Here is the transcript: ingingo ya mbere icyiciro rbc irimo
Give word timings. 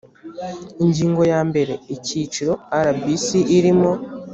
ingingo 0.83 1.21
ya 1.31 1.41
mbere 1.49 1.73
icyiciro 1.95 2.53
rbc 2.87 3.27
irimo 3.57 3.91